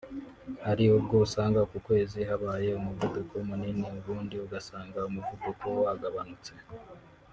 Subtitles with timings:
[0.65, 6.53] hari ubwo usanga uku kwezi habaye umuvuduko munini ubundi ugasanga umuvuduko wagabanutse